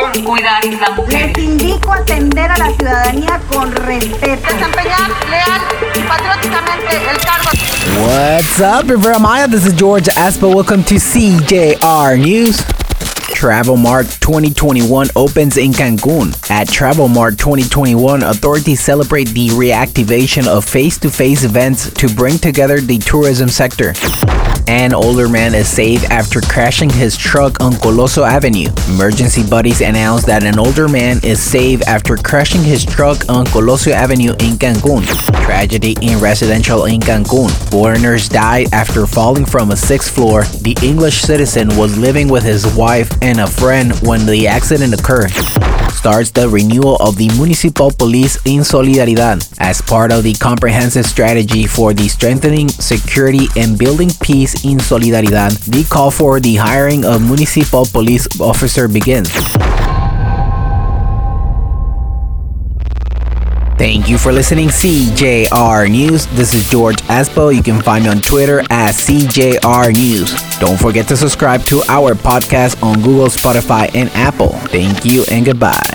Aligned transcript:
con 0.00 0.24
cuidar 0.24 0.64
la 0.64 0.90
mujer. 0.90 1.32
Les 1.36 1.44
indico 1.44 1.92
atender 1.92 2.50
a 2.50 2.58
la 2.58 2.70
ciudadanía 2.72 3.40
con 3.52 3.70
respeto. 3.72 4.42
Desempeñar 4.52 5.10
leal 5.30 5.62
y 5.94 6.00
patrióticamente 6.00 6.96
el 7.10 7.18
cargo. 7.18 7.50
What's 8.02 8.60
up, 8.60 8.90
Riviera 8.90 9.18
Maya? 9.18 9.46
This 9.46 9.66
is 9.66 9.74
George 9.74 10.08
Aspa. 10.16 10.48
Welcome 10.48 10.82
to 10.84 10.94
CJR 10.96 12.18
News. 12.18 12.64
Travel 13.32 13.76
Mart 13.76 14.06
2021 14.20 15.08
opens 15.16 15.56
in 15.56 15.72
Cancun. 15.72 16.34
At 16.50 16.68
Travel 16.68 17.08
Mart 17.08 17.38
2021, 17.38 18.22
authorities 18.22 18.80
celebrate 18.80 19.28
the 19.28 19.48
reactivation 19.50 20.46
of 20.46 20.64
face 20.64 20.98
to 20.98 21.10
face 21.10 21.44
events 21.44 21.92
to 21.94 22.08
bring 22.08 22.38
together 22.38 22.80
the 22.80 22.98
tourism 22.98 23.48
sector. 23.48 23.92
An 24.66 24.94
older 24.94 25.28
man 25.28 25.54
is 25.54 25.68
saved 25.68 26.04
after 26.06 26.40
crashing 26.40 26.88
his 26.88 27.16
truck 27.16 27.60
on 27.60 27.74
Colosio 27.74 28.26
Avenue. 28.26 28.68
Emergency 28.88 29.46
buddies 29.46 29.82
announced 29.82 30.26
that 30.26 30.42
an 30.42 30.58
older 30.58 30.88
man 30.88 31.20
is 31.22 31.40
saved 31.40 31.82
after 31.82 32.16
crashing 32.16 32.62
his 32.62 32.84
truck 32.84 33.28
on 33.28 33.44
Colosio 33.46 33.92
Avenue 33.92 34.30
in 34.30 34.56
Cancun. 34.56 35.04
Tragedy 35.44 35.96
in 36.00 36.18
residential 36.18 36.86
in 36.86 37.00
Cancun. 37.00 37.50
Foreigners 37.70 38.28
died 38.28 38.72
after 38.72 39.06
falling 39.06 39.44
from 39.44 39.70
a 39.70 39.76
sixth 39.76 40.14
floor. 40.14 40.44
The 40.62 40.76
English 40.82 41.20
citizen 41.20 41.76
was 41.76 41.98
living 41.98 42.28
with 42.28 42.42
his 42.42 42.66
wife 42.74 43.10
and 43.20 43.40
a 43.40 43.46
friend 43.46 43.92
when 44.00 44.24
the 44.24 44.48
accident 44.48 44.94
occurred. 44.94 45.32
Starts 45.94 46.30
the 46.30 46.48
renewal 46.48 46.96
of 46.96 47.16
the 47.16 47.28
municipal 47.38 47.90
police 47.90 48.36
in 48.44 48.60
Solidaridad 48.60 49.40
as 49.58 49.80
part 49.80 50.12
of 50.12 50.22
the 50.22 50.34
comprehensive 50.34 51.06
strategy 51.06 51.66
for 51.66 51.94
the 51.94 52.08
strengthening 52.08 52.68
security 52.68 53.48
and 53.56 53.78
building 53.78 54.10
peace 54.20 54.64
in 54.64 54.76
Solidaridad. 54.78 55.56
The 55.64 55.84
call 55.84 56.10
for 56.10 56.40
the 56.40 56.56
hiring 56.56 57.04
of 57.04 57.22
municipal 57.22 57.86
police 57.86 58.28
officer 58.40 58.86
begins. 58.86 59.32
Thank 63.76 64.08
you 64.08 64.18
for 64.18 64.32
listening, 64.32 64.68
CJR 64.68 65.90
News. 65.90 66.26
This 66.28 66.54
is 66.54 66.70
George 66.70 66.96
Aspo. 67.08 67.54
You 67.54 67.62
can 67.62 67.82
find 67.82 68.04
me 68.04 68.10
on 68.10 68.20
Twitter 68.20 68.60
at 68.70 68.94
CJR 68.94 69.92
News. 69.92 70.32
Don't 70.60 70.78
forget 70.78 71.08
to 71.08 71.16
subscribe 71.16 71.62
to 71.64 71.82
our 71.88 72.14
podcast 72.14 72.80
on 72.84 73.02
Google, 73.02 73.26
Spotify, 73.26 73.92
and 73.94 74.10
Apple. 74.10 74.50
Thank 74.70 75.04
you 75.04 75.24
and 75.30 75.44
goodbye. 75.44 75.93